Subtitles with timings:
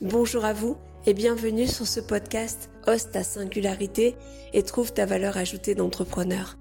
[0.00, 0.76] Bonjour à vous
[1.06, 4.14] et bienvenue sur ce podcast Ose ta singularité
[4.52, 6.56] et trouve ta valeur ajoutée d'entrepreneur.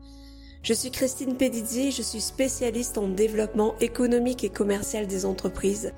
[0.64, 5.94] Je suis Christine Pedizzi, je suis spécialiste en développement économique et commercial des entreprises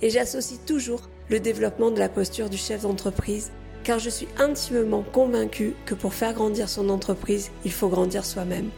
[0.00, 3.50] et j'associe toujours le développement de la posture du chef d'entreprise
[3.84, 8.70] car je suis intimement convaincue que pour faire grandir son entreprise, il faut grandir soi-même.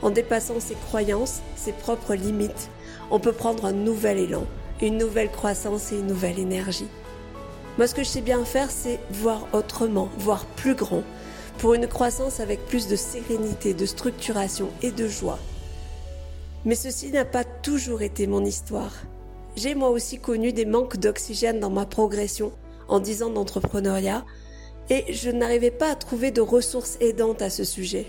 [0.00, 2.70] En dépassant ses croyances, ses propres limites,
[3.10, 4.46] on peut prendre un nouvel élan,
[4.80, 6.88] une nouvelle croissance et une nouvelle énergie.
[7.78, 11.04] Moi, ce que je sais bien faire, c'est voir autrement, voir plus grand,
[11.58, 15.38] pour une croissance avec plus de sérénité, de structuration et de joie.
[16.64, 18.92] Mais ceci n'a pas toujours été mon histoire.
[19.54, 22.50] J'ai moi aussi connu des manques d'oxygène dans ma progression
[22.88, 24.24] en 10 ans d'entrepreneuriat
[24.90, 28.06] et je n'arrivais pas à trouver de ressources aidantes à ce sujet.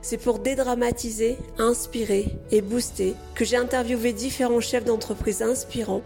[0.00, 6.02] C'est pour dédramatiser, inspirer et booster que j'ai interviewé différents chefs d'entreprise inspirants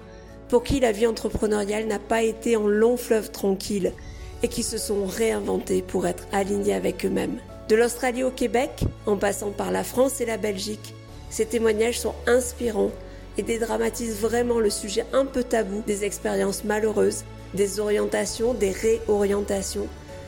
[0.53, 3.95] pour qui la vie entrepreneuriale n'a pas été en long fleuve tranquille
[4.43, 7.39] et qui se sont réinventés pour être alignés avec eux-mêmes.
[7.71, 10.95] De l'Australie au Québec, en passant par la France et la Belgique,
[11.31, 12.91] ces témoignages sont inspirants
[13.39, 17.25] et dédramatisent vraiment le sujet un peu tabou des expériences malheureuses,
[17.55, 19.87] des orientations, des réorientations,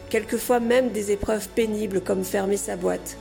[0.09, 3.19] quelquefois même des épreuves pénibles comme fermer sa boîte.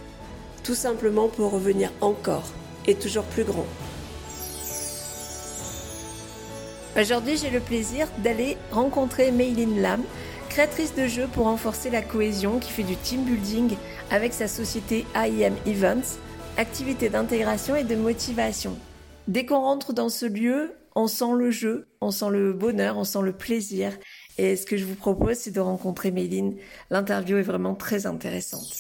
[0.64, 2.48] Tout simplement pour revenir encore
[2.88, 3.66] et toujours plus grand.
[6.96, 10.04] Aujourd'hui, j'ai le plaisir d'aller rencontrer Meiline Lam,
[10.50, 13.76] créatrice de jeux pour renforcer la cohésion, qui fait du team building
[14.12, 16.20] avec sa société IEM Events,
[16.56, 18.78] activité d'intégration et de motivation.
[19.28, 23.06] Dès qu'on rentre dans ce lieu, on sent le jeu, on sent le bonheur, on
[23.06, 23.98] sent le plaisir.
[24.38, 26.58] Et ce que je vous propose, c'est de rencontrer Méline.
[26.92, 28.72] L'interview est vraiment très intéressante.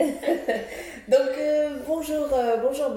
[1.96, 2.90] Euh, bonjour, euh, bonjour.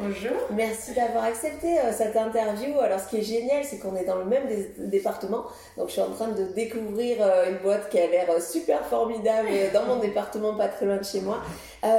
[0.00, 0.32] Bonjour.
[0.52, 2.78] Merci d'avoir accepté euh, cette interview.
[2.80, 4.44] Alors ce qui est génial, c'est qu'on est dans le même
[4.78, 5.44] département.
[5.76, 7.18] Donc je suis en train de découvrir
[7.48, 11.20] une boîte qui a l'air super formidable dans mon département, pas très loin de chez
[11.20, 11.42] moi.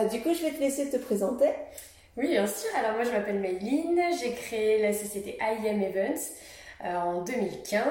[0.09, 1.49] du coup, je vais te laisser te présenter.
[2.17, 2.69] Oui, bien sûr.
[2.77, 4.01] Alors moi, je m'appelle Mayline.
[4.19, 6.31] J'ai créé la société IEM Events.
[6.83, 7.83] Euh, en 2015.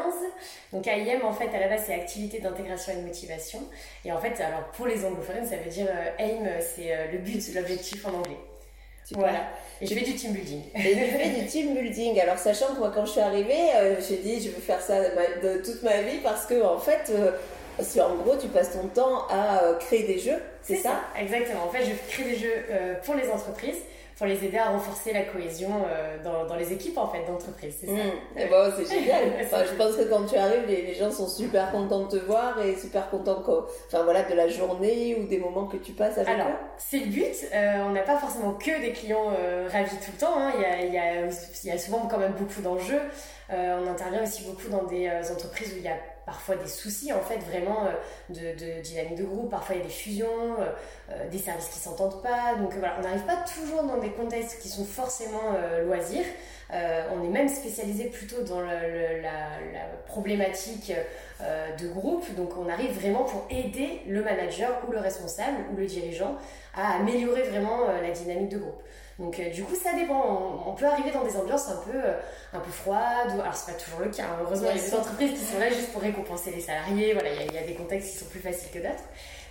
[0.73, 3.61] Donc AIM, en fait, à la base, c'est activité d'intégration et de motivation.
[4.05, 7.19] Et en fait, alors pour les anglophones, ça veut dire euh, AIM, c'est euh, le
[7.19, 8.39] but, l'objectif en anglais.
[9.13, 9.49] Voilà.
[9.81, 10.63] Et je fais du team building.
[10.75, 12.19] Et je fais du team building.
[12.21, 13.71] Alors, sachant que moi, quand je suis arrivée,
[14.09, 17.13] j'ai dit, je veux faire ça de toute ma vie parce que, en fait,
[17.81, 21.65] si en gros, tu passes ton temps à créer des jeux, c'est ça, ça, Exactement.
[21.65, 22.65] En fait, je crée des jeux
[23.03, 23.79] pour les entreprises
[24.21, 27.75] pour les aider à renforcer la cohésion euh, dans, dans, les équipes en fait d'entreprise.
[27.81, 27.93] C'est ça.
[27.93, 28.51] Mmh.
[28.51, 29.23] Bon, c'est génial.
[29.41, 32.61] je pense que quand tu arrives, les, les, gens sont super contents de te voir
[32.61, 36.29] et super contents enfin voilà, de la journée ou des moments que tu passes avec
[36.29, 37.35] Alors, c'est le but.
[37.55, 40.37] Euh, on n'a pas forcément que des clients euh, ravis tout le temps.
[40.37, 40.53] Hein.
[40.55, 41.23] Il, y a, il, y a,
[41.65, 43.01] il, y a, souvent quand même beaucoup d'enjeux.
[43.49, 45.97] on intervient aussi beaucoup dans des entreprises où il y a
[46.31, 49.87] parfois des soucis en fait vraiment euh, de, dynamique de groupe, parfois il y a
[49.87, 50.67] des fusions, euh,
[51.11, 54.61] euh, des services qui s'entendent pas, donc voilà, on n'arrive pas toujours dans des contextes
[54.63, 56.27] qui sont forcément loisirs.
[56.73, 58.79] on est même spécialisé plutôt dans la,
[60.07, 60.93] problématique
[61.81, 65.87] de groupe, donc on arrive vraiment pour aider le manager ou le responsable ou le
[65.87, 66.37] dirigeant
[66.75, 68.83] à améliorer vraiment la dynamique de groupe.
[69.21, 70.63] Donc euh, du coup, ça dépend.
[70.67, 72.19] On, peut arriver dans des ambiances un peu, euh,
[72.55, 73.31] un peu froides.
[73.33, 74.25] Alors c'est pas toujours le cas.
[74.25, 74.39] Hein.
[74.43, 77.13] Heureusement, il y a des entreprises qui sont là juste pour récompenser les salariés.
[77.13, 79.05] Voilà, il y, a, des contextes qui sont plus faciles que d'autres.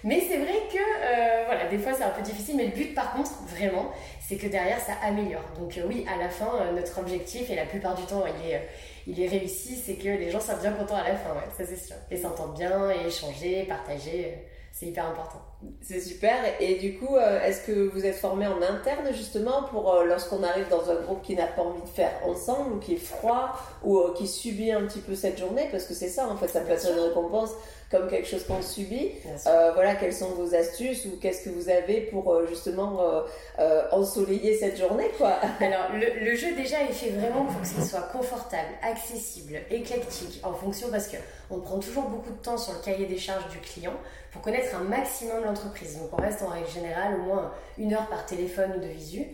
[0.04, 2.58] Mais c'est vrai que euh, voilà, des fois c'est un peu difficile.
[2.58, 3.92] Mais le but, par contre, vraiment,
[4.28, 5.44] c'est que derrière ça améliore.
[5.60, 8.68] Donc oui, à la fin, notre objectif et la plupart du temps, il est
[9.08, 11.64] il est réussi, c'est que les gens soient bien contents à la fin, ouais, ça
[11.66, 11.96] c'est sûr.
[12.12, 14.38] Et s'entendent bien, et échanger, partager
[14.80, 15.42] c'est hyper important.
[15.82, 16.36] C'est super.
[16.62, 20.42] Et du coup, euh, est-ce que vous êtes formé en interne justement pour euh, lorsqu'on
[20.42, 23.58] arrive dans un groupe qui n'a pas envie de faire ensemble ou qui est froid
[23.84, 25.68] ou euh, qui subit un petit peu cette journée?
[25.70, 27.50] Parce que c'est ça en fait, ça peut être une récompense
[27.90, 29.12] comme quelque chose qu'on subit.
[29.48, 33.24] Euh, voilà, quelles sont vos astuces ou qu'est-ce que vous avez pour euh, justement
[33.60, 35.40] euh, ensoleiller cette journée, quoi?
[35.60, 40.54] Alors, le, jeu déjà est fait vraiment pour que ce soit confortable, accessible, éclectique, en
[40.54, 41.18] fonction parce que
[41.50, 43.94] on prend toujours beaucoup de temps sur le cahier des charges du client
[44.32, 45.98] pour connaître un maximum l'entreprise.
[45.98, 49.26] Donc, on reste en règle générale au moins une heure par téléphone ou de visu.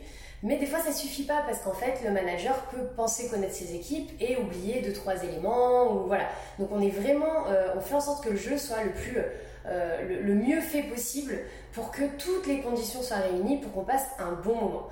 [0.46, 3.74] Mais des fois, ça suffit pas parce qu'en fait, le manager peut penser connaître ses
[3.74, 6.26] équipes et oublier deux trois éléments ou voilà.
[6.60, 8.78] Donc, on est vraiment, euh, on fait en sorte que le jeu soit
[9.66, 11.40] euh, le, mieux fait possible
[11.74, 14.88] pour que toutes les conditions soient réunies pour qu'on passe un bon moment.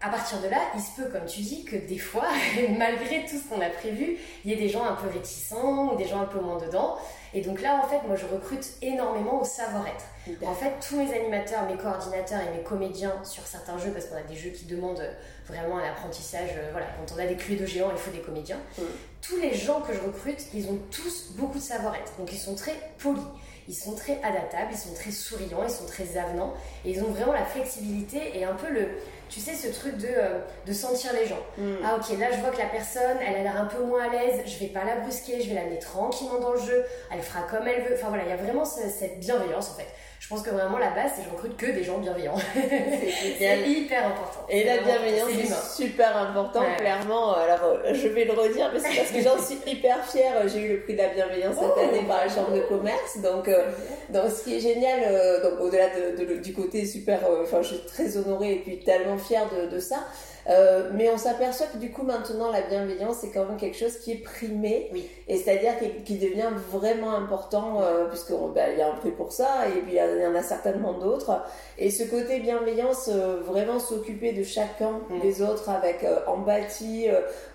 [0.00, 2.26] À partir de là, il se peut, comme tu dis, que des fois,
[2.78, 5.96] malgré tout ce qu'on a prévu, il y ait des gens un peu réticents ou
[5.96, 6.96] des gens un peu moins dedans.
[7.32, 10.04] Et donc là, en fait, moi, je recrute énormément au savoir-être.
[10.46, 14.16] En fait, tous mes animateurs, mes coordinateurs et mes comédiens sur certains jeux, parce qu'on
[14.16, 15.04] a des jeux qui demandent
[15.48, 18.60] vraiment un apprentissage, euh, voilà, quand on a des de géants, il faut des comédiens.
[18.78, 18.82] Mm.
[19.20, 22.16] Tous les gens que je recrute, ils ont tous beaucoup de savoir-être.
[22.18, 23.24] Donc ils sont très polis
[23.68, 26.52] ils sont très adaptables, ils sont très souriants, ils sont très avenants
[26.84, 28.88] et ils ont vraiment la flexibilité et un peu le,
[29.34, 31.42] tu sais, ce truc de, euh, de sentir les gens.
[31.58, 31.74] Mm.
[31.84, 34.08] Ah ok, là je vois que la personne, elle a l'air un peu moins à
[34.08, 37.20] l'aise, je vais pas la brusquer, je vais la mettre tranquillement dans le jeu, elle
[37.20, 37.96] fera comme elle veut.
[37.98, 39.88] Enfin voilà, il y a vraiment cette bienveillance en fait
[40.24, 42.38] je pense que vraiment la base, c'est je recrute que des gens bienveillants.
[42.54, 44.46] c'est hyper important.
[44.48, 45.28] Et la bienveillance,
[45.76, 47.34] c'est super important, clairement.
[47.34, 50.48] Alors, euh, je vais le redire, mais c'est parce que j'en suis hyper fière.
[50.48, 51.78] J'ai eu le prix de la bienveillance cette oh.
[51.78, 53.18] année par la Chambre de commerce.
[53.18, 53.66] Donc, euh,
[54.08, 57.84] donc ce qui est génial, euh, donc au-delà de, du côté super, enfin, je suis
[57.84, 60.06] très honorée et puis tellement fière de, de ça.
[60.48, 63.96] Euh, mais on s'aperçoit que du coup maintenant la bienveillance c'est quand même quelque chose
[63.98, 64.90] qui est primé.
[65.26, 65.72] Et c'est-à-dire
[66.04, 69.94] qui, devient vraiment important euh, puisqu'il ben, y a un prix pour ça et puis
[69.94, 71.42] il y, en a certainement d'autres.
[71.78, 75.20] Et ce côté bienveillance euh, vraiment s'occuper de chacun mm.
[75.20, 77.08] des autres avec euh, empathie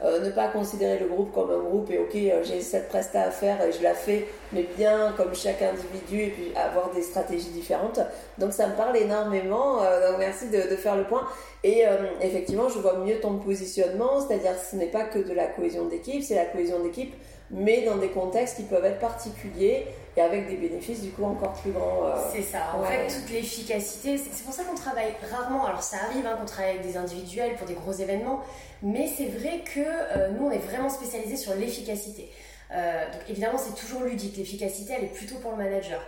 [0.04, 3.62] ne pas considérer le groupe comme un groupe et ok j'ai cette presta à faire
[3.62, 8.00] et je la fais mais bien comme chaque individu et puis avoir des stratégies différentes.
[8.38, 11.28] Donc ça me parle énormément donc merci de, de faire le point
[11.64, 15.48] et euh, effectivement, je vois mieux ton positionnement, c'est-à-dire ce n'est pas que de la
[15.48, 17.14] cohésion d'équipe, c'est la cohésion d'équipe,
[17.52, 21.54] mais dans des contextes qui peuvent être particuliers et avec des bénéfices du coup encore
[21.54, 22.06] plus grands.
[22.06, 25.98] Euh, c'est ça, en fait, toute l'efficacité, c'est pour ça qu'on travaille rarement, alors ça
[26.10, 28.40] arrive hein, qu'on travaille avec des individuels pour des gros événements,
[28.82, 32.30] mais c'est vrai que euh, nous, on est vraiment spécialisé sur l'efficacité.
[32.70, 34.38] donc évidemment, c'est toujours ludique.
[34.38, 36.02] L'efficacité, elle est plutôt pour le manager.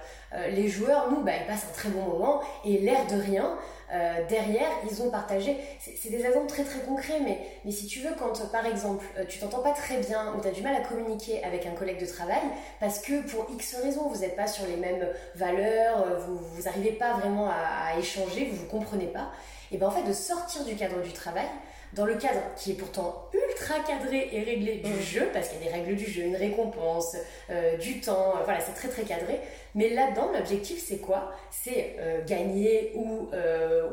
[0.50, 3.58] les joueurs, nous, bah, ils passent un très bon moment et l'air de rien,
[3.94, 5.58] euh, derrière, ils ont partagé.
[5.80, 9.40] C'est des exemples très très concrets, mais, si tu veux, quand par exemple euh, tu
[9.40, 12.06] t'entends pas très bien ou tu as du mal à communiquer avec un collègue de
[12.06, 12.42] travail
[12.80, 15.06] parce que pour X raisons vous n'êtes pas sur les mêmes
[15.36, 19.32] valeurs, euh, vous n'arrivez pas vraiment à, échanger, vous vous comprenez pas,
[19.72, 21.48] et bien en fait de sortir du cadre du travail,
[21.94, 25.02] dans le cadre qui est pourtant ultra cadré et réglé du mm.
[25.02, 27.16] jeu, parce qu'il y a des règles du jeu, une récompense,
[27.50, 29.40] euh, du temps, euh, voilà, c'est très très cadré.
[29.76, 31.32] Mais là-dedans, l'objectif c'est quoi?
[31.50, 33.30] C'est euh, gagner ou,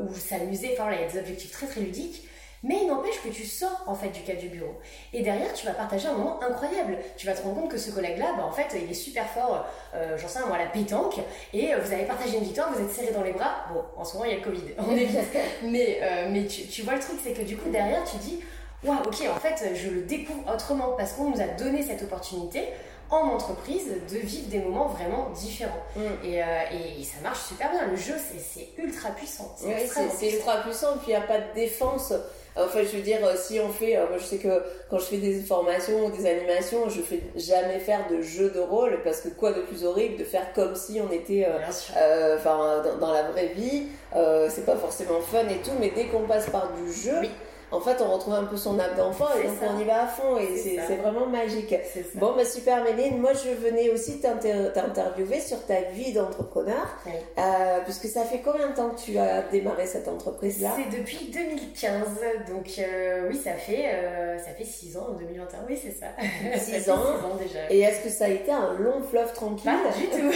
[0.00, 2.28] ou s'amuser, enfin voilà, il y a des objectifs très très ludiques.
[2.64, 4.74] Mais il n'empêche que tu sors en fait du cadre du bureau.
[5.12, 6.98] Et derrière, tu vas partager un moment incroyable.
[7.16, 9.64] Tu vas te rendre compte que ce collègue-là, bah, en fait, il est super fort,
[9.94, 11.18] euh, j'en sais moi, à la pétanque,
[11.52, 13.66] et euh, vous avez partagé une victoire, vous êtes serrés dans les bras.
[13.72, 15.22] Bon, en ce moment, il y a le Covid, on est bien.
[15.62, 18.40] mais euh, mais tu, tu, vois le truc, c'est que du coup, derrière, tu dis,
[18.82, 22.64] waouh, ok, en fait, je le découvre autrement parce qu'on nous a donné cette opportunité
[23.10, 25.82] en entreprise de vivre des moments vraiment différents.
[25.96, 26.00] Mm.
[26.24, 26.34] Et,
[27.00, 27.86] et, ça marche super bien.
[27.86, 29.54] Le jeu, c'est ultra puissant.
[29.56, 30.98] C'est ultra puissant.
[30.98, 32.12] Puis il n'y a pas de défense.
[32.60, 35.04] Enfin, je veux dire, euh, si on fait, euh, moi je sais que quand je
[35.04, 39.20] fais des formations ou des animations, je fais jamais faire de jeu de rôle parce
[39.20, 43.22] que quoi de plus horrible de faire comme si on était, euh, enfin, dans, la
[43.30, 43.84] vraie vie,
[44.48, 47.20] c'est pas forcément fun et tout, mais dès qu'on passe par du jeu,
[47.70, 50.06] en fait, on retrouve un peu son âme d'enfant et donc on y va à
[50.06, 51.74] fond et c'est vraiment magique.
[52.14, 58.06] Bon, bah super Méline, moi je venais aussi t'interviewer sur ta vie d'entrepreneur, euh, puisque
[58.06, 60.70] ça fait combien de temps que tu as démarré cette entreprise-là?
[60.76, 62.06] C'est depuis 2015,
[62.48, 66.06] donc euh, oui, ça fait euh, ça fait 6 ans en 2021, oui c'est ça.
[66.58, 66.94] 6 ans.
[66.94, 67.70] ans déjà.
[67.70, 69.70] Et est-ce que ça a été un long fleuve tranquille?
[69.70, 70.16] Pas du tout.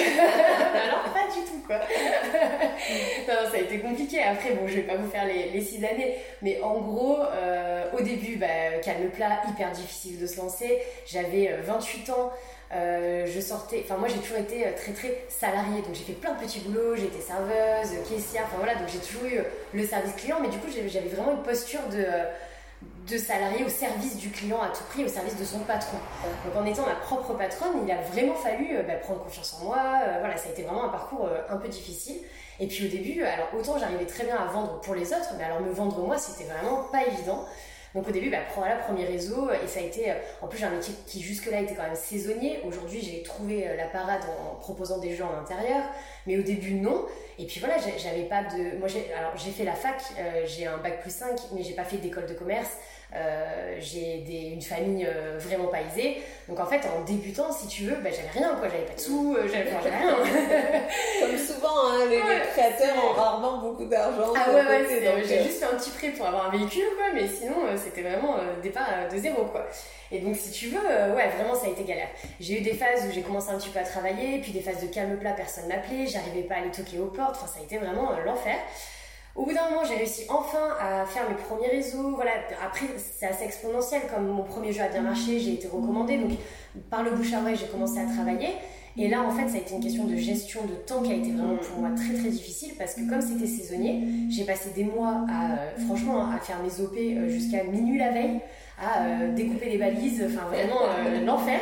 [0.74, 1.76] Alors pas du tout quoi.
[3.28, 4.22] non, ça a été compliqué.
[4.22, 7.84] Après, bon, je vais pas vous faire les, les 6 années, mais en gros euh,
[7.96, 8.46] au début, bah,
[8.82, 10.80] calme plat, hyper difficile de se lancer.
[11.06, 12.32] J'avais 28 euh, ans.
[12.74, 16.32] Euh, je sortais, enfin moi j'ai toujours été très très salariée, donc j'ai fait plein
[16.32, 19.42] de petits boulots, été serveuse, caissière, enfin voilà, donc j'ai toujours eu
[19.74, 22.02] le service client, mais du coup j'avais vraiment une posture de,
[23.08, 25.98] de salarié au service du client à tout prix, au service de son patron.
[26.44, 29.78] Donc en étant ma propre patronne, il a vraiment fallu bah, prendre confiance en moi,
[30.20, 32.20] voilà, ça a été vraiment un parcours un peu difficile.
[32.60, 35.44] Et puis au début, alors autant j'arrivais très bien à vendre pour les autres, mais
[35.44, 37.44] alors me vendre moi, c'était vraiment pas évident.
[37.94, 40.70] Donc au début, bah, voilà, premier réseau, et ça a été, en plus j'ai un
[40.70, 42.60] métier qui jusque-là était quand même saisonnier.
[42.64, 45.82] Aujourd'hui, j'ai trouvé euh, la parade en proposant des jeux en intérieur,
[46.26, 47.04] mais au début non.
[47.38, 50.66] Et puis voilà, j'avais pas de, moi j'ai, alors j'ai fait la fac, euh, j'ai
[50.66, 52.76] un bac plus 5, mais j'ai pas fait d'école de commerce.
[53.14, 56.22] Euh, j'ai une famille euh, vraiment pas aisée.
[56.48, 58.68] Donc en fait, en débutant, si tu veux, bah, j'avais rien, quoi.
[58.68, 60.16] J'avais pas de sous, euh, j'avais rien.
[61.20, 64.32] Comme souvent, hein, les, créateurs ont rarement beaucoup d'argent.
[64.34, 67.06] Ah ouais, ouais, j'ai juste fait un petit prêt pour avoir un véhicule, quoi.
[67.14, 69.66] Mais sinon, c'était vraiment départ de zéro, quoi.
[70.10, 72.08] Et donc, si tu veux, ouais, vraiment, ça a été galère.
[72.40, 74.80] J'ai eu des phases où j'ai commencé un petit peu à travailler, puis des phases
[74.80, 77.36] de calme plat, personne m'appelait, j'arrivais pas à aller toquer aux portes.
[77.36, 78.56] Enfin, ça a été vraiment l'enfer.
[79.34, 82.14] Au bout d'un moment, j'ai réussi enfin à faire mes premiers réseaux.
[82.14, 84.02] Voilà, après, c'est assez exponentiel.
[84.14, 86.18] Comme mon premier jeu a bien marché, j'ai été recommandée.
[86.18, 86.32] Donc,
[86.90, 88.50] par le bouche à oreille, j'ai commencé à travailler.
[88.98, 91.14] Et là, en fait, ça a été une question de gestion de temps qui a
[91.14, 94.84] été vraiment pour moi très très difficile parce que comme c'était saisonnier, j'ai passé des
[94.84, 98.40] mois à, euh, franchement, à faire mes OP euh, jusqu'à minuit la veille,
[98.78, 100.80] à euh, découper des balises, enfin vraiment
[101.24, 101.60] l'enfer.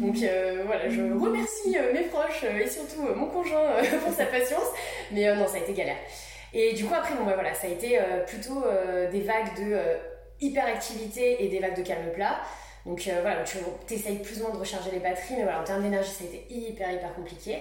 [0.00, 0.16] Donc
[0.64, 3.72] voilà, je remercie mes proches et surtout mon conjoint
[4.04, 4.68] pour sa patience,
[5.12, 5.96] mais non, ça a été galère.
[6.52, 8.64] Et du coup, après, bon, bah, voilà, ça a été plutôt
[9.10, 9.76] des vagues de
[10.40, 12.40] hyperactivité et des vagues de calme plat.
[12.86, 15.64] Donc euh, voilà, tu essayes plus ou moins de recharger les batteries, mais voilà, en
[15.64, 17.58] termes d'énergie, ça a été hyper, hyper compliqué.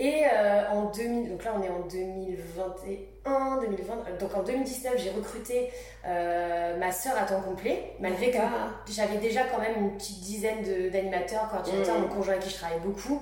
[0.00, 4.94] Et euh, en 2000, donc là on est en 2021, 2020, euh, donc en 2019
[4.96, 5.70] j'ai recruté
[6.04, 8.38] ma sœur à temps complet, malgré que
[8.90, 12.02] j'avais déjà quand même une petite dizaine d'animateurs, coordinateurs, mmh.
[12.02, 13.20] mon conjoint avec qui je travaille beaucoup,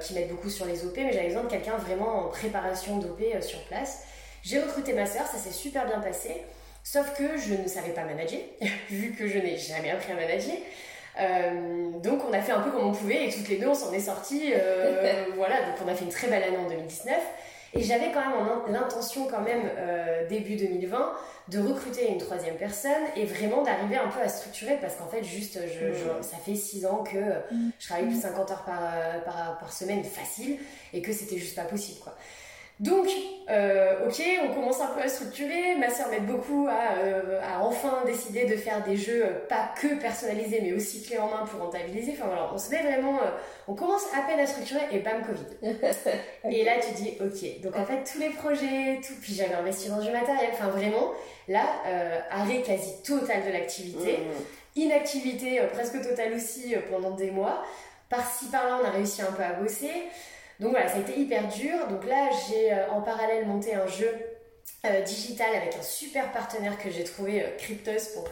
[0.00, 3.22] qui m'aident beaucoup sur les OP, mais j'avais besoin de quelqu'un vraiment en préparation d'OP
[3.40, 4.04] sur place.
[4.46, 6.30] J'ai recruté ma sœur, ça s'est super bien passé.
[6.84, 8.38] Sauf que je ne savais pas manager,
[8.90, 10.54] vu que je n'ai jamais appris à manager.
[11.18, 13.74] Euh, donc on a fait un peu comme on pouvait et toutes les deux on
[13.74, 14.52] s'en est sorties.
[14.54, 17.16] Euh, voilà, donc on a fait une très belle année en 2019.
[17.74, 21.12] Et j'avais quand même l'intention quand même euh, début 2020
[21.48, 25.24] de recruter une troisième personne et vraiment d'arriver un peu à structurer parce qu'en fait
[25.24, 27.18] juste je, ça fait six ans que
[27.78, 28.92] je travaille plus de 50 heures par,
[29.24, 30.58] par, par semaine facile
[30.94, 32.14] et que c'était juste pas possible quoi.
[32.78, 33.08] Donc,
[33.48, 35.76] euh, ok, on commence un peu à structurer.
[35.76, 39.98] Ma soeur m'aide beaucoup euh, à, enfin décider de faire des jeux euh, pas que
[39.98, 42.12] personnalisés, mais aussi clés en main pour rentabiliser.
[42.12, 43.18] Enfin voilà, on se met vraiment,
[43.66, 45.74] on commence à peine à structurer et bam, Covid.
[46.50, 49.88] Et là, tu dis, ok, donc en fait, tous les projets, tout, puis j'avais investi
[49.88, 50.50] dans du matériel.
[50.52, 51.12] Enfin vraiment,
[51.48, 51.64] là,
[52.30, 54.80] arrêt quasi total de l'activité, mmh.
[54.80, 57.64] inactivité presque totale aussi pendant des mois.
[58.10, 59.90] Par-ci par-là, on a réussi un peu à bosser.
[60.60, 61.86] Donc voilà, ça a été hyper dur.
[61.88, 64.10] Donc là, j'ai euh, en parallèle monté un jeu
[64.86, 68.28] euh, digital avec un super partenaire que j'ai trouvé, euh, Cryptos pour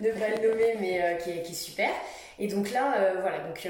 [0.00, 1.90] ne pas le nommer, mais qui est, qui, est, super.
[2.38, 3.68] Et donc là, voilà, donc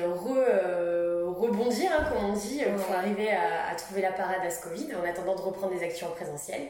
[1.37, 4.89] rebondir, hein, comme on dit, pour arriver à, à, trouver la parade à ce Covid
[4.95, 6.61] en attendant de reprendre des actions en présentiel.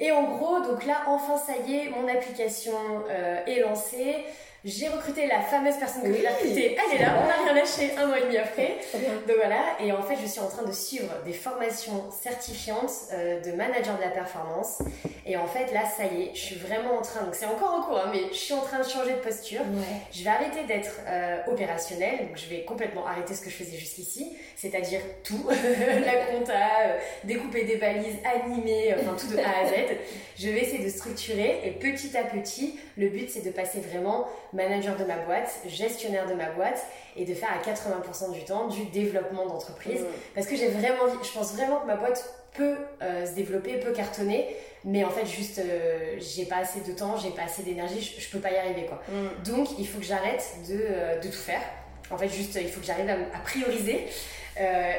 [0.00, 2.74] Et en gros, donc là, enfin, ça y est, mon application
[3.46, 4.24] est lancée.
[4.64, 6.74] J'ai recruté la fameuse personne que j'ai recrutée.
[6.74, 8.78] Elle est là, on n'a rien lâché un mois et demi après.
[8.94, 13.42] Donc voilà, et en fait, je suis en train de suivre des formations certifiantes euh,
[13.42, 14.80] de manager de la performance.
[15.26, 17.74] Et en fait, là, ça y est, je suis vraiment en train, donc c'est encore
[17.74, 19.60] en cours, hein, mais je suis en train de changer de posture.
[20.12, 23.76] Je vais arrêter d'être euh, opérationnelle, donc je vais complètement arrêter ce que je faisais
[23.76, 25.46] jusqu'ici, c'est-à-dire tout,
[26.06, 29.74] la compta, euh, découper des balises, animer, enfin tout de A à Z.
[30.38, 34.26] Je vais essayer de structurer et petit à petit, le but c'est de passer vraiment
[34.54, 38.68] manager de ma boîte, gestionnaire de ma boîte et de faire à 80% du temps
[38.68, 40.00] du développement d'entreprise.
[40.00, 40.06] Mm.
[40.34, 43.78] Parce que j'ai vraiment envie, je pense vraiment que ma boîte peut euh, se développer,
[43.78, 47.62] peut cartonner, mais en fait juste euh, j'ai pas assez de temps, j'ai pas assez
[47.62, 49.02] d'énergie, je, peux pas y arriver quoi.
[49.08, 49.42] Mm.
[49.44, 51.62] Donc il faut que j'arrête de, euh, de, tout faire.
[52.10, 54.06] En fait juste il faut que j'arrive à, prioriser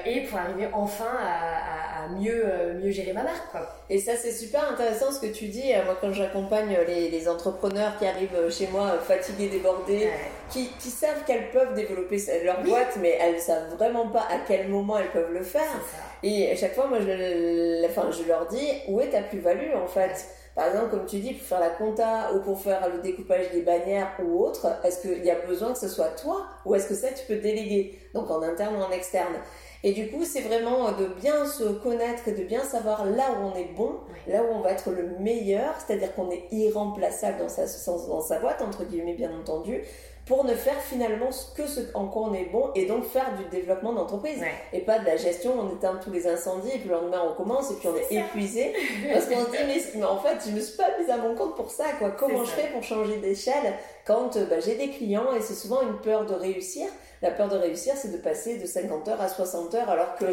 [0.06, 2.46] et pour arriver enfin à, mieux,
[2.82, 3.76] mieux gérer ma marque quoi.
[3.88, 5.72] Et ça, c'est super intéressant ce que tu dis.
[5.72, 10.10] Euh, moi, quand j'accompagne les, les, entrepreneurs qui arrivent euh, chez moi euh, fatigués, débordés,
[10.50, 14.70] qui, qui, savent qu'elles peuvent développer leur boîte, mais elles savent vraiment pas à quel
[14.70, 15.80] moment elles peuvent le faire.
[16.24, 19.88] Et à chaque fois, moi, je, enfin, je leur dis où est ta plus-value en
[19.88, 20.26] fait?
[20.56, 23.62] Par exemple, comme tu dis, pour faire la compta ou pour faire le découpage des
[23.62, 26.96] bannières ou autre, est-ce qu'il y a besoin que ce soit toi ou est-ce que
[26.96, 29.36] ça tu peux déléguer, donc en interne ou en externe?
[29.84, 33.46] Et du coup, c'est vraiment de bien se connaître et de bien savoir là où
[33.46, 33.98] on est bon,
[34.28, 38.40] là où on va être le meilleur, c'est-à-dire qu'on est irremplaçable dans sa, dans sa
[38.40, 39.84] boîte, entre guillemets, bien entendu,
[40.26, 43.46] pour ne faire finalement que ce en quoi on est bon et donc faire du
[43.46, 44.42] développement d'entreprise.
[44.74, 47.34] Et pas de la gestion on éteint tous les incendies et puis le lendemain on
[47.34, 48.74] commence et puis on est, épuisé.
[49.14, 51.56] Parce qu'on se dit mais, en fait je me suis pas mise à mon compte
[51.56, 52.12] pour ça quoi.
[52.12, 53.74] Comment je fais pour changer d'échelle
[54.06, 56.88] quand bah, j'ai des clients et c'est souvent une peur de réussir.
[57.22, 60.26] La peur de réussir, c'est de passer de 50 heures à 60 heures, alors que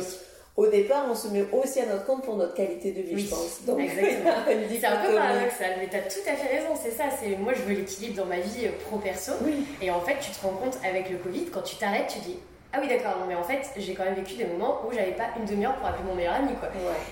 [0.56, 3.30] au départ, on se met aussi à notre compte pour notre qualité de vie, je
[3.30, 3.64] pense.
[3.64, 7.04] Donc, c'est un peu paradoxal, mais tu as tout à fait raison, c'est ça.
[7.18, 9.32] C'est Moi, je veux l'équilibre dans ma vie euh, pro-perso.
[9.80, 12.36] Et en fait, tu te rends compte avec le Covid, quand tu t'arrêtes, tu dis
[12.74, 15.12] ah oui d'accord non mais en fait j'ai quand même vécu des moments où j'avais
[15.12, 16.70] pas une demi-heure pour appeler mon meilleur ami quoi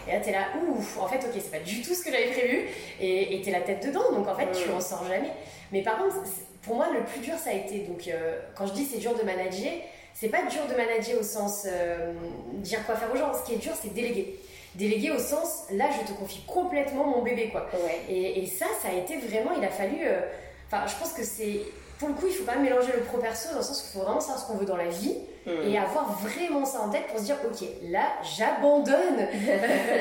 [0.08, 2.30] et là t'es là ouf en fait ok c'est pas du tout ce que j'avais
[2.30, 2.66] prévu
[2.98, 5.32] et t'es la tête dedans donc en fait tu en sors jamais
[5.70, 6.16] mais par contre
[6.62, 7.80] pour moi, le plus dur, ça a été.
[7.80, 9.72] Donc, euh, quand je dis c'est dur de manager,
[10.20, 12.12] c'est pas dur de manager au sens euh,
[12.56, 13.32] dire quoi faire aux gens.
[13.32, 14.38] Ce qui est dur, c'est déléguer.
[14.74, 17.66] Déléguer au sens, là, je te confie complètement mon bébé, quoi.
[18.08, 19.96] Et, ça, ça a été vraiment, il a fallu.
[20.02, 20.20] Euh,
[20.66, 21.62] enfin, je pense que c'est.
[22.00, 24.04] Pour le coup, il faut pas mélanger le pro-perso dans le sens où il faut
[24.04, 27.18] vraiment savoir ce qu'on veut dans la vie Et avoir vraiment ça en tête pour
[27.18, 29.18] se dire, ok, là, j'abandonne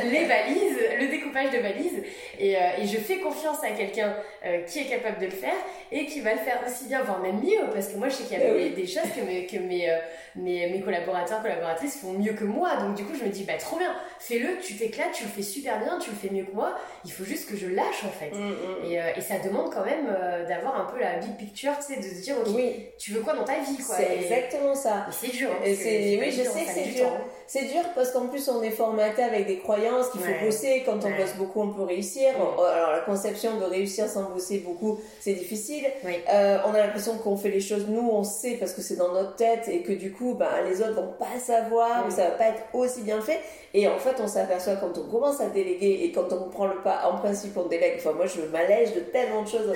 [0.05, 2.03] les valises, le découpage de valises,
[2.39, 4.15] et, euh, et je fais confiance à quelqu'un
[4.45, 5.55] euh, qui est capable de le faire
[5.91, 8.23] et qui va le faire aussi bien, voire même mieux, parce que moi, je sais
[8.23, 9.97] qu'il y a eh des, choses que mes, que mes, euh,
[10.35, 12.77] mes, mes, collaborateurs, collaboratrices font mieux que moi.
[12.77, 15.41] Donc, du coup, je me dis, bah, trop bien, fais-le, tu t'éclates, tu le fais
[15.41, 16.77] super bien, tu le fais mieux que moi.
[17.03, 18.31] Il faut juste que je lâche, en fait.
[18.31, 18.85] Mm, mm.
[18.85, 20.05] Et, et, ça demande quand même
[20.47, 22.88] d'avoir un peu la big picture, sais, de se dire, ok, oui.
[22.98, 23.96] tu veux quoi dans ta vie, quoi.
[23.96, 25.08] C'est exactement ça.
[25.12, 25.50] c'est dur.
[25.51, 27.12] Hein, oui, je sais que c'est dur.
[27.51, 30.83] C'est dur parce qu'en plus, on est formaté avec des croyances qu'il faut bosser.
[30.85, 32.29] Quand on bosse beaucoup, on peut réussir.
[32.35, 35.83] Alors, la conception de réussir sans bosser beaucoup, c'est difficile.
[36.31, 39.11] Euh, on a l'impression qu'on fait les choses, nous, on sait parce que c'est dans
[39.13, 42.31] notre tête et que du coup, ben, les autres vont pas savoir ou ça va
[42.31, 43.39] pas être aussi bien fait.
[43.73, 46.77] Et en fait, on s'aperçoit quand on commence à déléguer et quand on prend le
[46.83, 47.95] pas, en principe, on délègue.
[47.97, 49.73] Enfin, moi, je m'allège de tellement de choses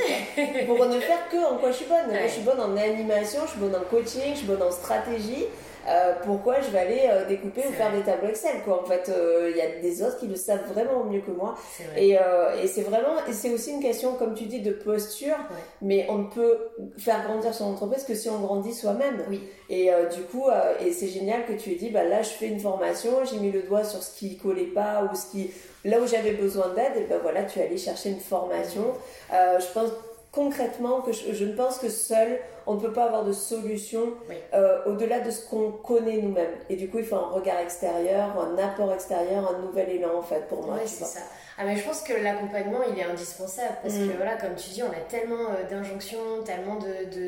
[0.67, 2.05] pour ne faire que en quoi je suis bonne.
[2.07, 4.71] Moi, je suis bonne en animation, je suis bonne en coaching, je suis bonne en
[4.71, 5.47] stratégie.
[5.87, 8.81] Euh, pourquoi je vais aller euh, découper ou faire des tableaux Excel quoi.
[8.81, 11.55] En fait euh, il y a des autres qui le savent vraiment mieux que moi.
[11.97, 15.35] Et, et c'est vraiment et c'est aussi une question comme tu dis de posture.
[15.81, 16.57] Mais on ne peut
[16.97, 19.23] faire grandir son entreprise que si on grandit soi-même.
[19.29, 19.41] Oui.
[19.69, 20.45] et du coup
[20.85, 23.51] et c'est génial que tu aies dit bah là je fais une formation j'ai mis
[23.51, 25.51] le doigt sur ce qui collait pas ou ce qui
[25.85, 28.93] là où j'avais besoin d'aide et ben voilà tu es allé chercher une formation.
[29.31, 29.89] Je pense
[30.33, 34.13] concrètement que je, ne pense que seul, on ne peut pas avoir de solution
[34.53, 36.55] euh, au-delà de ce qu'on connaît nous-mêmes.
[36.69, 40.23] Et du coup, il faut un regard extérieur, un apport extérieur, un nouvel élan en
[40.23, 40.77] fait pour moi.
[40.81, 41.19] Oui, c'est ça.
[41.55, 44.13] Ah mais je pense que l'accompagnement il est indispensable parce que mm.
[44.17, 46.79] voilà comme tu dis on a tellement euh, d'injonctions, tellement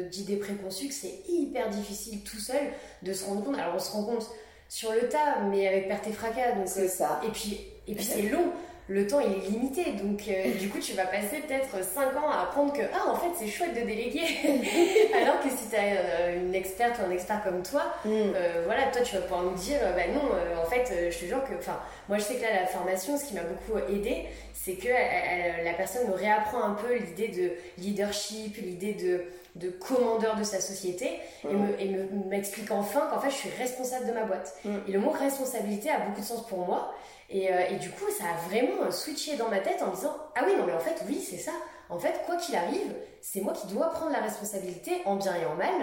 [0.10, 2.72] d'idées de, préconçues que c'est hyper difficile tout seul
[3.04, 3.60] de se rendre compte.
[3.60, 4.28] Alors on se rend compte
[4.68, 7.22] sur le tas mais avec perte et fracas donc c'est ça.
[7.24, 8.52] Et puis et puis c'est long
[8.88, 9.94] le temps il est limité.
[9.94, 13.16] Donc euh, du coup tu vas passer peut-être 5 ans à apprendre que ah en
[13.16, 14.24] fait c'est chouette de déléguer.
[15.22, 18.10] Alors que si tu as euh, une experte ou un expert comme toi, mm.
[18.12, 20.30] euh, voilà, toi tu vas pouvoir nous dire bah non,
[20.62, 23.26] en fait je te jure que, enfin moi je sais que là la formation, ce
[23.26, 27.52] qui m'a beaucoup aidé, c'est que la personne me réapprend un peu l'idée de
[27.82, 31.20] leadership, l'idée de de commandeur de sa société
[31.80, 31.88] et
[32.28, 34.56] m'explique me, enfin qu'en fait je suis responsable de ma boîte.
[34.88, 36.94] Et le mot responsabilité a beaucoup de sens pour moi
[37.34, 40.42] euh, et, du coup, ça a vraiment switché dans ma tête en me disant Ah
[40.46, 41.52] oui, non, mais en fait, oui, c'est ça.
[41.90, 45.46] En fait, quoi qu'il arrive, c'est moi qui dois prendre la responsabilité, en bien et
[45.46, 45.74] en mal,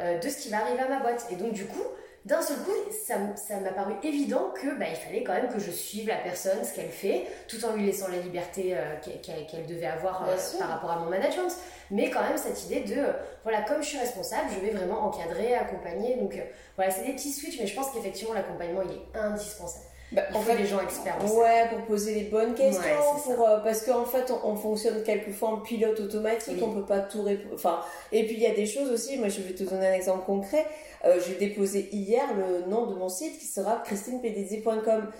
[0.00, 1.26] euh, de ce qui va arriver à ma boîte.
[1.30, 1.82] Et donc, du coup,
[2.26, 2.72] d'un seul coup,
[3.06, 3.16] ça,
[3.60, 6.74] m'a paru évident que bah, il fallait quand même que je suive la personne, ce
[6.74, 10.26] qu'elle fait, tout en lui laissant la liberté euh, qu'elle devait avoir
[10.58, 11.50] par rapport à mon management.
[11.90, 13.02] Mais quand même, cette idée de,
[13.42, 16.16] voilà, comme je suis responsable, je vais vraiment encadrer, accompagner.
[16.16, 16.40] Donc,
[16.76, 19.86] voilà, c'est des petits switches, mais je pense qu'effectivement, l'accompagnement, il est indispensable.
[20.12, 21.18] Bah, en fait, les gens experts.
[21.36, 22.82] Ouais, pour poser les bonnes questions,
[23.22, 27.22] pour, euh, parce qu'en fait, on, fonctionne quelquefois en pilote automatique, on peut pas tout
[27.22, 27.54] répondre.
[27.54, 29.18] Enfin, et puis il y a des choses aussi.
[29.18, 30.66] Moi, je vais te donner un exemple concret.
[31.04, 35.12] Euh, j'ai déposé hier le nom de mon site qui sera christinepedizzi.com.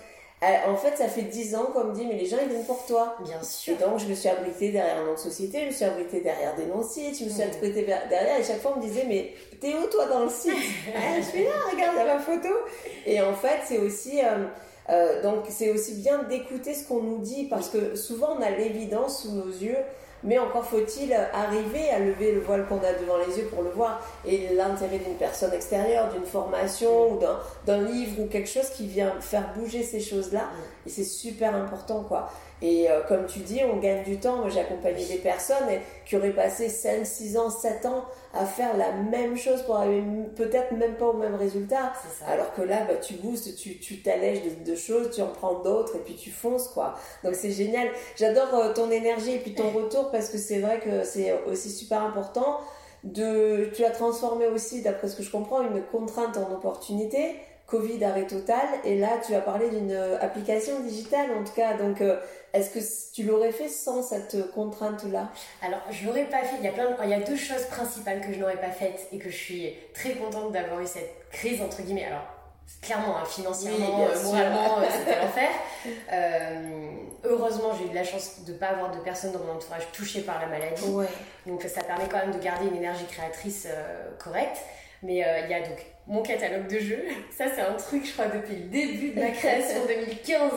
[0.43, 2.65] Euh, en fait, ça fait 10 ans qu'on me dit, mais les gens, ils viennent
[2.65, 3.15] pour toi.
[3.23, 3.75] Bien sûr.
[3.75, 6.21] Et donc, je me suis abritée derrière un nom de société, je me suis abritée
[6.21, 8.85] derrière des noms de sites, je me suis abritée derrière, et chaque fois, on me
[8.85, 10.53] disait, mais t'es où, toi, dans le site
[10.95, 12.49] ah, Je suis là, regarde ma photo.
[13.05, 14.21] Et en fait, c'est aussi,
[14.89, 18.49] euh, donc c'est aussi bien d'écouter ce qu'on nous dit parce que souvent on a
[18.49, 19.77] l'évidence sous nos yeux,
[20.23, 23.69] mais encore faut-il arriver à lever le voile qu'on a devant les yeux pour le
[23.69, 24.01] voir.
[24.25, 27.19] Et l'intérêt d'une personne extérieure, d'une formation ou
[27.65, 30.49] d'un livre ou quelque chose qui vient faire bouger ces choses-là,
[30.85, 32.31] et c'est super important quoi.
[32.61, 34.37] Et euh, comme tu dis, on gagne du temps.
[34.37, 35.67] Moi, j'ai accompagné des personnes
[36.05, 40.03] qui auraient passé 5, 6 ans, 7 ans à faire la même chose pour arriver
[40.35, 41.93] peut-être même pas au même résultat.
[42.27, 45.95] Alors que là, bah, tu boostes, tu t'allèges de, de, choses, tu en prends d'autres
[45.95, 46.95] et puis tu fonces, quoi.
[47.23, 47.89] Donc c'est génial.
[48.15, 51.71] J'adore euh, ton énergie et puis ton retour parce que c'est vrai que c'est aussi
[51.71, 52.59] super important.
[53.03, 57.35] De, tu as transformé aussi, d'après ce que je comprends, une contrainte en opportunité
[57.71, 58.67] Covid arrêt total.
[58.83, 61.75] Et là, tu as parlé d'une euh, application digitale, en tout cas.
[61.75, 62.17] Donc, euh,
[62.53, 65.31] est-ce que tu l'aurais fait sans cette contrainte-là?
[65.65, 66.57] Alors, je l'aurais pas fait.
[66.59, 69.07] Il y a plein, il y a deux choses principales que je n'aurais pas faites
[69.13, 72.07] et que je suis très contente d'avoir eu cette crise entre guillemets.
[72.07, 72.25] Alors,
[72.81, 75.49] clairement, hein, financièrement, euh, moralement, c'était l'enfer.
[77.23, 79.89] heureusement, j'ai eu de la chance de ne pas avoir de personnes dans mon entourage
[79.93, 80.93] touchées par la maladie.
[81.45, 83.69] Donc, ça permet quand même de garder une énergie créatrice
[84.19, 84.57] correcte.
[85.03, 87.03] Mais il y a donc mon catalogue de jeux.
[87.37, 90.51] Ça, c'est un truc, je crois, depuis le début de ma création 2015.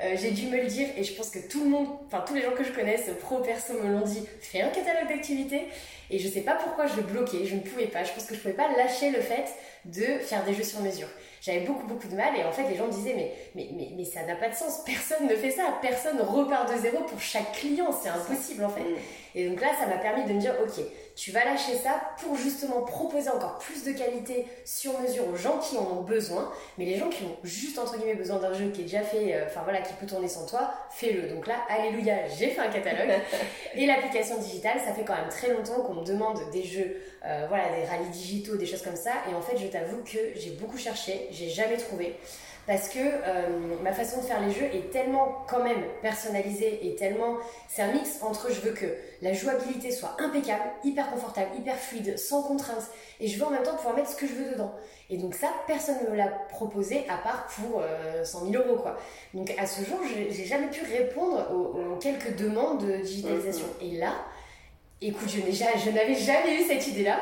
[0.00, 2.34] Euh, j'ai dû me le dire et je pense que tout le monde, enfin, tous
[2.34, 5.66] les gens que je connaisse, pro, perso, me l'ont dit fais un catalogue d'activités.
[6.10, 8.02] Et je sais pas pourquoi je le bloquais, je ne pouvais pas.
[8.02, 9.46] Je pense que je pouvais pas lâcher le fait
[9.84, 11.06] de faire des jeux sur mesure.
[11.40, 13.88] J'avais beaucoup, beaucoup de mal et en fait, les gens me disaient mais, mais, mais,
[13.96, 14.82] mais ça n'a pas de sens.
[14.84, 15.78] Personne ne fait ça.
[15.80, 17.90] Personne repart de zéro pour chaque client.
[17.92, 18.82] C'est impossible en fait.
[18.82, 18.96] Mm.
[19.36, 20.84] Et donc là, ça m'a permis de me dire ok,
[21.16, 25.58] tu vas lâcher ça pour justement proposer encore plus de qualité sur mesure aux gens
[25.58, 26.50] qui en ont besoin.
[26.78, 29.34] Mais les gens qui ont juste entre guillemets besoin d'un jeu qui est déjà fait,
[29.34, 31.28] euh, enfin voilà, qui peut tourner sans toi, fais-le.
[31.28, 33.20] Donc là, alléluia, j'ai fait un catalogue.
[33.74, 37.46] et l'application digitale, ça fait quand même très longtemps qu'on me demande des jeux, euh,
[37.48, 39.12] voilà, des rallyes digitaux, des choses comme ça.
[39.30, 42.16] Et en fait, je t'avoue que j'ai beaucoup cherché, j'ai jamais trouvé
[42.70, 43.48] parce que euh,
[43.82, 47.36] ma façon de faire les jeux est tellement quand même personnalisée et tellement
[47.68, 48.86] c'est un mix entre je veux que
[49.22, 52.86] la jouabilité soit impeccable, hyper confortable, hyper fluide, sans contraintes
[53.18, 54.72] et je veux en même temps pouvoir mettre ce que je veux dedans.
[55.10, 57.82] Et donc ça, personne ne me l'a proposé à part pour
[58.22, 58.96] 100 euh, 000 euros quoi.
[59.34, 63.66] Donc à ce jour, j'ai jamais pu répondre aux, quelques demandes de digitalisation.
[63.82, 64.14] Et là,
[65.02, 65.40] écoute, je
[65.90, 67.18] n'avais jamais eu cette idée là,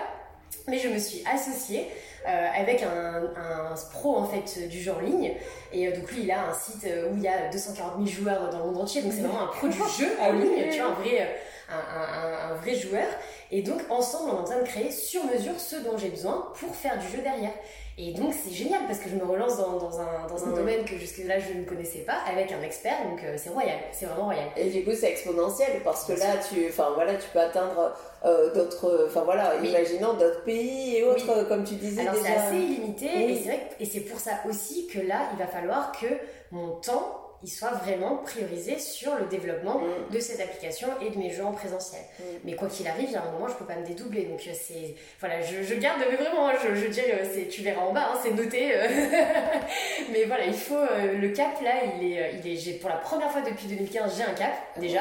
[0.66, 1.86] mais je me suis associée
[2.26, 5.34] avec un, un, pro en fait du jeu en ligne.
[5.72, 8.06] Et euh, donc lui, il a un site euh, où il y a 240 000
[8.06, 9.02] joueurs dans le monde entier.
[9.02, 11.36] Donc c'est vraiment un pro du jeu en ligne, tu vois, un vrai,
[11.68, 13.06] un, un, vrai joueur.
[13.50, 16.52] Et donc ensemble, on est en train de créer sur mesure ce dont j'ai besoin
[16.58, 17.52] pour faire du jeu derrière.
[18.00, 20.84] Et donc c'est génial parce que je me relance dans, dans un, dans un domaine
[20.84, 24.26] que jusque-là je ne connaissais pas avec un expert, donc euh, c'est royal, c'est vraiment
[24.26, 24.46] royal.
[24.56, 27.92] Et du coup c'est exponentiel parce que là tu, enfin voilà, tu peux atteindre
[28.24, 32.02] euh, d'autres, enfin voilà, imaginons d'autres pays et autres comme tu disais.
[32.02, 36.06] Alors c'est assez vrai et c'est pour ça aussi que là il va falloir que
[36.52, 40.12] mon temps il soit vraiment priorisé sur le développement mm.
[40.12, 42.02] de cette application et de mes jeux en présentiel.
[42.18, 42.22] Mm.
[42.44, 44.24] Mais quoi qu'il arrive, il y a un moment, je peux pas me dédoubler.
[44.24, 47.48] Donc euh, c'est, voilà, je, je garde, mais vraiment, hein, je, je dirais, euh, c'est,
[47.48, 48.72] tu verras en bas, hein, c'est noté.
[48.74, 48.88] Euh.
[50.12, 53.30] mais voilà, il faut, le cap là, il est, il est, j'ai pour la première
[53.30, 55.00] fois depuis 2015, j'ai un cap déjà.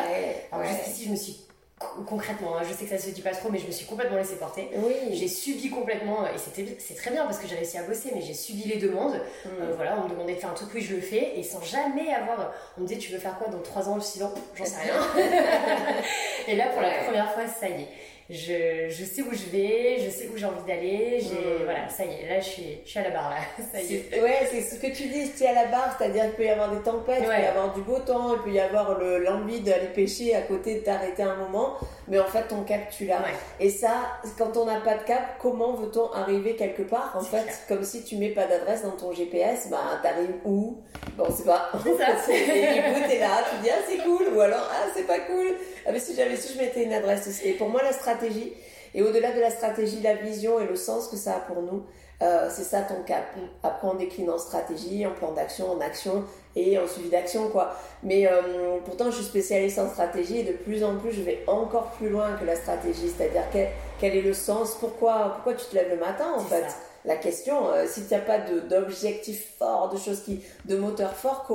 [0.51, 1.46] Alors jusqu'ici, je me suis
[1.79, 4.17] concrètement, hein, je sais que ça se dit pas trop, mais je me suis complètement
[4.17, 4.69] laissé porter.
[4.75, 5.13] Oui.
[5.13, 8.21] J'ai subi complètement, et c'était, c'est très bien parce que j'ai réussi à bosser, mais
[8.21, 9.15] j'ai subi les demandes.
[9.45, 9.49] Mm.
[9.61, 11.61] Euh, voilà, on me demandait de faire un truc, oui, je le fais, et sans
[11.61, 12.51] jamais avoir.
[12.77, 14.95] On me disait, tu veux faire quoi dans 3 ans Je suis j'en sais rien.
[16.47, 17.87] et là, pour la première fois, ça y est
[18.29, 22.03] je, je, sais où je vais, je sais où j'ai envie d'aller, j'ai, voilà, ça
[22.03, 23.37] y est, là je suis, je suis à la barre là,
[23.71, 24.21] ça y est.
[24.21, 26.49] Ouais, c'est ce que tu dis, tu es à la barre, c'est-à-dire qu'il peut y
[26.49, 29.61] avoir des tempêtes, il peut y avoir du beau temps, il peut y avoir l'envie
[29.61, 31.77] d'aller pêcher à côté, de t'arrêter un moment,
[32.09, 33.23] mais en fait ton cap tu l'as.
[33.61, 37.47] Et ça, quand on n'a pas de cap, comment veut-on arriver quelque part En fait,
[37.69, 40.81] comme si tu mets pas d'adresse dans ton GPS, bah t'arrives où?
[41.17, 41.71] Bon, c'est pas.
[41.83, 42.07] C'est ça.
[42.27, 45.55] t'es là, tu dis ah c'est cool, ou alors ah c'est pas cool.
[45.85, 47.47] Ah mais si j'avais su, je mettais une adresse aussi.
[47.47, 48.53] Et pour moi la stratégie stratégie.
[48.93, 51.83] Et au-delà de la stratégie, la vision et le sens que ça a pour nous,
[52.23, 53.25] euh, c'est ça ton cap.
[53.61, 56.23] Après, on décline en stratégie, en plan d'action, en action
[56.55, 57.75] et en suivi d'action, quoi.
[58.01, 61.43] Mais euh, pourtant, je suis spécialiste en stratégie et de plus en plus, je vais
[61.45, 63.11] encore plus loin que la stratégie.
[63.15, 64.75] C'est-à-dire, quel, quel, est le sens?
[64.79, 66.65] Pourquoi, pourquoi tu te lèves le matin, en fait?
[67.07, 67.69] La question.
[67.69, 71.47] Euh, si tu n'as pas d'objectif fort, de choses qui, de moteur fort,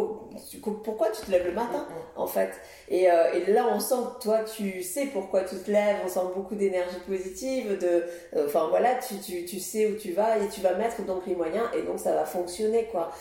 [0.82, 1.86] pourquoi tu te lèves le matin,
[2.16, 2.50] en fait?
[2.90, 6.20] Euh, et, là, on sent que toi, tu sais pourquoi tu te lèves, on sent
[6.34, 8.02] beaucoup d'énergie positive, de,
[8.34, 11.26] euh, enfin voilà, tu, tu, tu, sais où tu vas et tu vas mettre donc
[11.26, 13.12] les moyens et donc ça va fonctionner, quoi.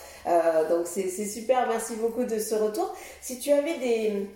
[0.70, 2.94] donc c'est super, merci beaucoup de ce retour.
[3.20, 4.26] Si tu avais des,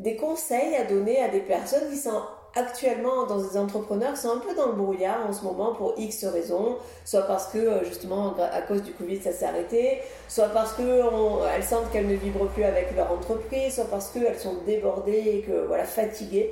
[0.00, 2.20] des conseils à donner à des personnes qui sont
[2.56, 6.24] actuellement dans des entrepreneurs sont un peu dans le brouillard en ce moment pour X
[6.24, 10.74] raisons, soit parce que euh, justement à cause du Covid ça s'est arrêté, soit parce
[10.74, 15.40] qu'elles sentent qu'elles ne vibrent plus avec leur entreprise, soit parce qu'elles sont débordées et
[15.42, 16.50] que voilà fatiguées.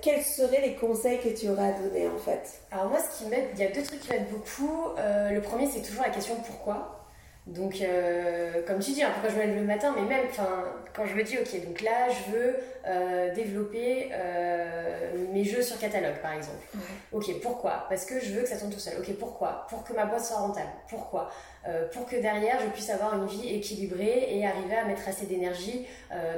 [0.00, 2.60] Quels seraient les conseils que tu aurais à donner en fait?
[2.70, 4.88] Alors moi ce qui m'aide, il y a deux trucs qui m'aident beaucoup.
[4.98, 6.97] Euh, le premier c'est toujours la question pourquoi.
[7.48, 10.26] Donc, euh, comme tu dis, hein, pourquoi je me lève le matin, mais même
[10.94, 12.56] quand je me dis, ok, donc là, je veux
[12.86, 16.58] euh, développer euh, mes jeux sur catalogue, par exemple.
[17.12, 17.86] Ok, pourquoi?
[17.88, 18.94] Parce que je veux que ça tourne tout seul.
[18.98, 19.66] Ok, pourquoi?
[19.70, 20.68] Pour que ma boîte soit rentable.
[20.88, 21.30] Pourquoi?
[21.92, 25.86] Pour que derrière, je puisse avoir une vie équilibrée et arriver à mettre assez d'énergie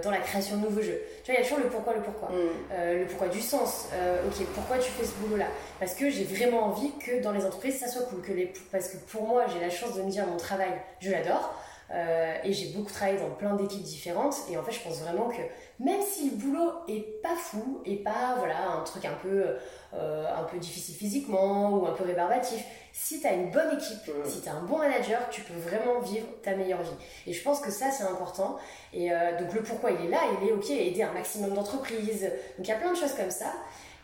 [0.03, 1.01] dans la création de nouveaux jeux.
[1.23, 2.31] Tu vois, il y a toujours le pourquoi, le pourquoi.
[2.31, 2.99] Mm.
[2.99, 3.91] le pourquoi du sens.
[4.27, 5.47] ok, pourquoi tu fais ce boulot-là?
[5.79, 8.23] Parce que j'ai vraiment envie que dans les entreprises, ça soit cool.
[8.23, 8.53] Que les...
[8.73, 11.55] Parce que pour moi, j'ai la chance de me dire mon travail je l'adore.
[11.93, 14.37] Euh, et j'ai beaucoup travaillé dans plein d'équipes différentes.
[14.49, 15.43] Et en fait, je pense vraiment que
[15.81, 19.57] même si le boulot est pas fou et pas voilà un truc un peu
[19.95, 24.13] euh, un peu difficile physiquement ou un peu rébarbatif, si tu as une bonne équipe,
[24.25, 26.91] si tu as un bon manager, tu peux vraiment vivre ta meilleure vie.
[27.27, 28.57] Et je pense que ça c'est important.
[28.93, 32.23] Et euh, donc le pourquoi il est là, il est ok aider un maximum d'entreprises.
[32.57, 33.53] Donc il y a plein de choses comme ça.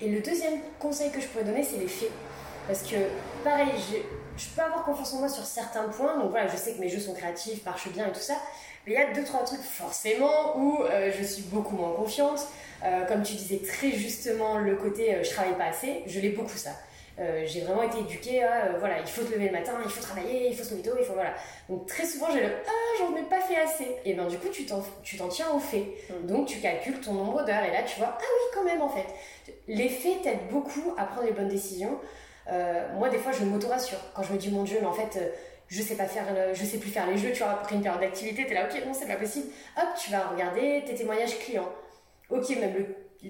[0.00, 2.10] Et le deuxième conseil que je pourrais donner, c'est les faits.
[2.66, 2.96] Parce que,
[3.44, 3.68] pareil,
[4.36, 6.18] je peux avoir confiance en moi sur certains points.
[6.18, 8.34] Donc voilà, je sais que mes jeux sont créatifs, marchent bien et tout ça.
[8.86, 12.46] Mais il y a deux, trois trucs forcément où euh, je suis beaucoup moins confiante.
[12.84, 16.28] Euh, comme tu disais très justement, le côté euh, je travaille pas assez, je l'ai
[16.28, 16.70] beaucoup ça.
[17.46, 20.48] j'ai vraiment été éduquée à voilà, il faut te lever le matin, il faut travailler,
[20.50, 21.34] il faut se mettre tôt, il faut voilà.
[21.68, 23.96] Donc très souvent j'ai le ah j'en ai pas fait assez.
[24.04, 25.86] Et ben du coup tu t'en tu t'en tiens au fait.
[26.10, 26.26] Mm.
[26.26, 28.90] Donc tu calcules ton nombre d'heures et là tu vois ah oui quand même en
[28.90, 29.06] fait.
[29.66, 31.98] Les faits t'aident beaucoup à prendre les bonnes décisions.
[32.94, 35.18] Moi des fois je m'auto-rassure quand je me dis mon dieu mais en fait
[35.68, 38.00] je sais pas faire je sais plus faire les jeux tu vois après une période
[38.00, 41.68] d'activité t'es là ok non c'est pas possible hop tu vas regarder tes témoignages clients
[42.30, 42.86] ok même le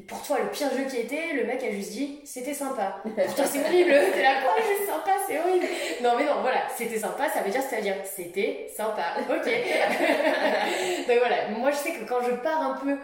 [0.09, 3.01] pour toi, le pire jeu qui était, le mec a juste dit c'était sympa.
[3.03, 3.91] Pour toi, c'est horrible.
[4.15, 5.67] T'es là, quoi, jeu sympa, c'est horrible.
[6.03, 9.15] Non, mais non, voilà, c'était sympa, ça veut dire, c'est-à-dire, c'était sympa.
[9.31, 9.47] Ok.
[11.09, 12.97] Donc voilà, moi, je sais que quand je pars un peu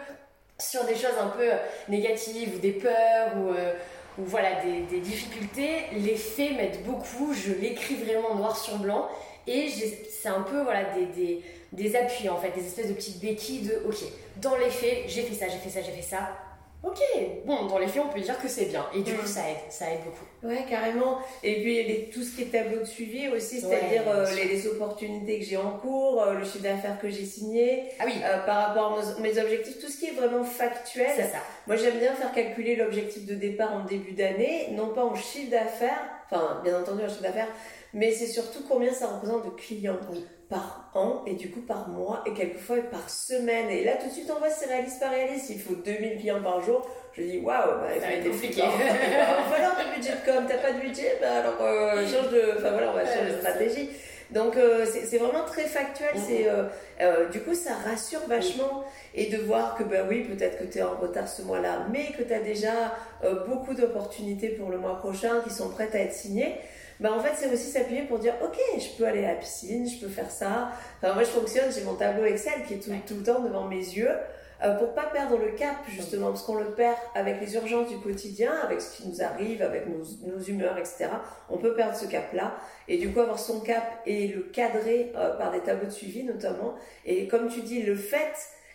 [0.59, 1.49] sur des choses un peu
[1.89, 3.49] négatives ou des peurs ou.
[3.49, 3.73] Euh,
[4.17, 9.07] ou voilà des, difficultés, les faits m'aident beaucoup, je l'écris vraiment noir sur blanc.
[9.47, 10.85] Et c'est un peu voilà
[11.73, 13.97] des, appuis en fait, des espèces de petites béquilles de ok,
[14.37, 16.29] dans les faits, j'ai fait ça, j'ai fait ça, j'ai fait ça.
[16.83, 16.99] Ok,
[17.45, 18.85] bon, dans les faits, on peut dire que c'est bien.
[18.93, 20.25] Et du coup, ça aide, ça aide beaucoup.
[20.45, 21.19] Ouais, carrément.
[21.41, 25.45] Et puis, tout ce qui est tableau de suivi aussi, c'est-à-dire euh, les, opportunités que
[25.45, 28.15] j'ai en cours, euh, le chiffre d'affaires que j'ai signé, ah oui.
[28.21, 31.07] Euh, par rapport à mes objectifs, tout ce qui est vraiment factuel.
[31.15, 31.37] C'est ça.
[31.67, 35.51] Moi, j'aime bien faire calculer l'objectif de départ en début d'année, non pas en chiffre
[35.51, 37.47] d'affaires, enfin, bien entendu, en chiffre d'affaires,
[37.93, 39.99] mais c'est surtout combien ça représente de clients
[40.53, 43.69] par an et du coup par mois et quelquefois par semaine.
[43.69, 46.43] Et là tout de suite on voit c'est réaliste pas réaliste, il faut 2000 clients
[46.43, 46.87] par jour.
[47.13, 48.61] Je dis waouh, bah, il va être compliqué.
[49.47, 52.71] Voilà un budget de com, t'as pas de budget, bah alors euh, change de, enfin
[52.71, 53.89] voilà, on va changer de stratégie.
[54.33, 56.27] Donc euh, c'est vraiment très factuel, mm-hmm.
[56.27, 56.63] c'est euh,
[57.01, 60.79] euh, du coup ça rassure vachement et de voir que ben oui peut-être que tu
[60.79, 62.71] es en retard ce mois-là, mais que tu as déjà
[63.47, 66.55] beaucoup d'opportunités pour le mois prochain qui sont prêtes à être signées
[67.03, 69.85] bah en fait c'est aussi s'appuyer pour dire ok je peux aller à la piscine,
[69.85, 70.71] je peux faire ça.
[70.97, 73.67] Enfin moi je fonctionne, j'ai mon tableau Excel qui est tout, tout le temps devant
[73.67, 74.07] mes yeux
[74.63, 77.97] euh, pour pas perdre le cap justement parce qu'on le perd avec les urgences du
[77.97, 81.07] quotidien, avec ce qui nous arrive, avec nos, nos humeurs, etc.
[81.49, 82.55] On peut perdre ce cap là
[82.87, 86.23] et du coup avoir son cap et le cadrer euh, par des tableaux de suivi
[86.23, 86.73] notamment.
[87.05, 88.31] Et comme tu dis le fait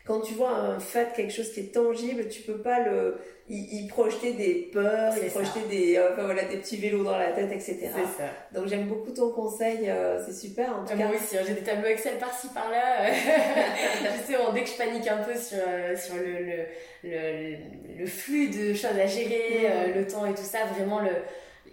[0.09, 3.19] quand tu vois un fait, quelque chose qui est tangible, tu peux pas le,
[3.51, 7.33] y, projeter des peurs, y projeter des, euh, enfin voilà, des petits vélos dans la
[7.33, 7.77] tête, etc.
[7.81, 8.31] C'est ça.
[8.55, 11.09] Donc j'aime beaucoup ton conseil, euh, c'est super en tout ah, cas.
[11.09, 13.13] Moi aussi, hein, j'ai des tableaux Excel par-ci par-là.
[14.17, 16.65] Justement, dès que je panique un peu sur, euh, sur le, le,
[17.05, 17.57] le,
[17.99, 19.95] le, flux de choses à gérer, mm.
[19.95, 21.11] le temps et tout ça, vraiment le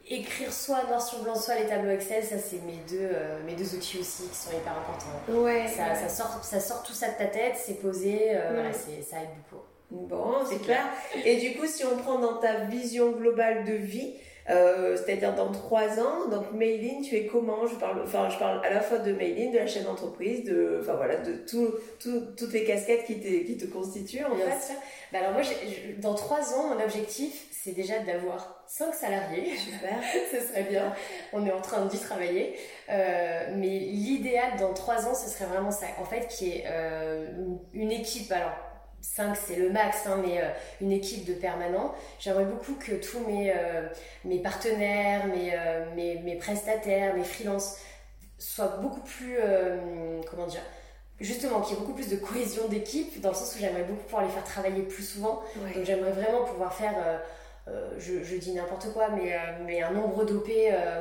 [0.08, 3.54] écrire soit noir sur blanc, soit les tableaux Excel, ça c'est mes deux, euh, mes
[3.54, 5.42] deux outils aussi qui sont hyper importants.
[5.42, 8.72] Ouais, ça, ça, sort, ça sort tout ça de ta tête, c'est posé, euh, voilà,
[8.74, 9.64] ça aide beaucoup.
[9.92, 10.86] Bon, c'est clair.
[11.24, 14.14] Et du coup, si on prend dans ta vision globale de vie,
[14.50, 16.28] euh, c'est-à-dire dans trois ans.
[16.30, 17.66] Donc Maylin, tu es comment?
[17.66, 20.80] Je parle, enfin, je parle à la fois de Maylin, de la chaîne d'entreprise, de,
[20.82, 24.74] enfin voilà, de tout, tout, toutes les casquettes qui, qui te constituent en fait.
[25.12, 25.42] Bah alors moi,
[26.00, 29.58] dans trois ans, mon objectif, c'est déjà d'avoir cinq salariés.
[29.58, 29.98] Super,
[30.32, 30.94] ce serait bien.
[31.34, 32.56] On est en train d'y travailler.
[32.90, 35.88] Euh, mais l'idéal dans trois ans, ce serait vraiment ça.
[36.00, 37.28] En fait, qui est euh,
[37.74, 38.32] une équipe.
[38.32, 38.54] Alors
[39.02, 40.50] 5 c'est le max, hein, mais euh,
[40.82, 41.94] une équipe de permanents.
[42.20, 43.88] J'aimerais beaucoup que tous mes, euh,
[44.26, 45.54] mes partenaires, mes,
[45.96, 47.78] mes, mes, prestataires, mes freelances
[48.40, 49.38] soient beaucoup plus,
[50.30, 50.64] comment dire,
[51.20, 54.04] justement, qu'il y ait beaucoup plus de cohésion d'équipe, dans le sens où j'aimerais beaucoup
[54.04, 55.44] pouvoir les faire travailler plus souvent.
[55.76, 56.96] Donc j'aimerais vraiment pouvoir faire,
[57.98, 60.50] je, je, dis n'importe quoi, mais, mais un nombre d'OP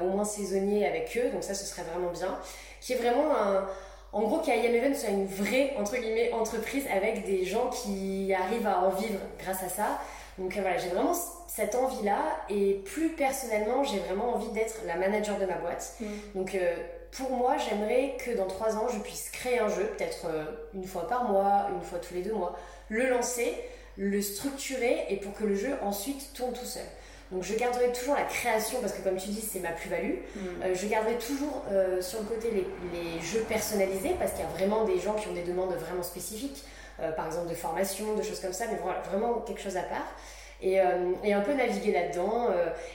[0.02, 2.38] au moins saisonnier avec eux, donc ça ce serait vraiment bien.
[2.80, 3.66] Qui est vraiment un
[4.14, 8.66] en gros, qu'IM Event soit une vraie, entre guillemets, entreprise avec des gens qui arrivent
[8.66, 9.98] à en vivre grâce à ça.
[10.38, 11.14] Donc euh, voilà, j'ai vraiment
[11.48, 15.94] cette envie-là et plus personnellement, j'ai vraiment envie d'être la manager de ma boîte.
[16.00, 16.06] Mm.
[16.36, 16.76] Donc euh,
[17.10, 20.84] pour moi, j'aimerais que dans trois ans, je puisse créer un jeu, peut-être euh, une
[20.84, 22.56] fois par mois, une fois tous les deux mois,
[22.88, 23.52] le lancer,
[23.96, 26.84] le structurer et pour que le jeu ensuite tourne tout seul.
[27.30, 30.18] Donc je garderai toujours la création parce que comme tu dis c'est ma plus-value.
[30.36, 30.40] Mm.
[30.62, 34.50] Euh, je garderai toujours euh, sur le côté les, jeux personnalisés parce qu'il y a
[34.50, 36.62] vraiment des gens qui ont des demandes vraiment spécifiques,
[37.00, 39.82] euh, par exemple de formation, de choses comme ça, mais voilà, vraiment quelque chose à
[39.82, 40.14] part.
[40.62, 42.48] Et, un peu naviguer là-dedans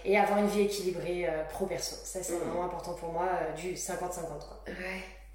[0.03, 1.97] et avoir une vie équilibrée pro-perso.
[2.03, 2.39] Ça c'est mm.
[2.39, 3.99] vraiment important pour moi, du 50-50.
[4.67, 4.73] Ouais.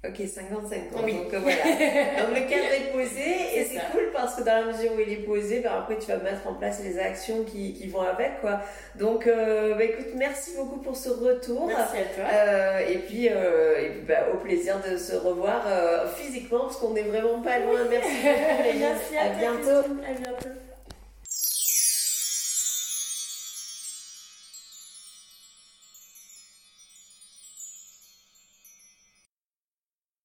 [0.09, 1.01] Ok, 55 ans.
[1.01, 1.55] Donc euh, voilà.
[2.21, 5.11] Donc le cadre est posé et c'est cool parce que dans la mesure où il
[5.11, 8.41] est posé, bah, après tu vas mettre en place les actions qui, qui vont avec
[8.41, 8.61] quoi.
[8.95, 11.67] Donc euh, bah, écoute, merci beaucoup pour ce retour.
[11.67, 12.23] Merci à toi.
[12.31, 15.63] Euh, et puis, et puis bah, au plaisir de se revoir
[16.15, 17.79] physiquement parce qu'on n'est vraiment pas loin.
[17.89, 18.77] Merci beaucoup.
[18.79, 19.89] merci à, à bientôt.
[20.07, 20.64] À bientôt.